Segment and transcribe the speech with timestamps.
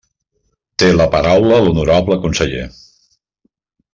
[0.83, 2.65] Té la paraula l'honorable conseller.